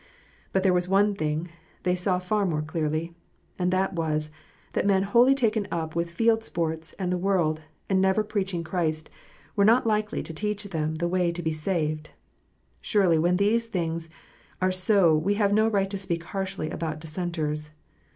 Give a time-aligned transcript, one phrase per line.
[0.51, 1.49] But there was one thing
[1.83, 3.13] they saw far more clearly,
[3.59, 4.31] and that was,
[4.73, 9.11] that men wholly taken up with field sports and the world, and never preaching Christ,
[9.55, 12.09] were not likely to teach them the way to be saved.
[12.81, 14.09] Surely when these things
[14.59, 17.69] are so we have no right to speak harshly about Dissenters.